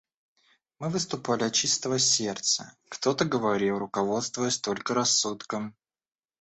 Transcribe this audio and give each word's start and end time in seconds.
Мы 0.79 0.89
выступали 0.89 1.43
от 1.43 1.53
чистого 1.53 1.99
сердца; 1.99 2.75
кто-то 2.89 3.23
говорил, 3.23 3.77
руководствуясь 3.77 4.57
только 4.57 4.95
рассудком. 4.95 5.75